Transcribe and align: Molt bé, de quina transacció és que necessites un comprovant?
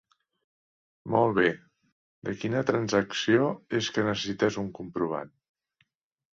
Molt 1.15 1.35
bé, 1.39 1.49
de 2.29 2.35
quina 2.41 2.65
transacció 2.71 3.53
és 3.83 3.93
que 3.99 4.09
necessites 4.11 4.61
un 4.67 4.75
comprovant? 4.83 5.35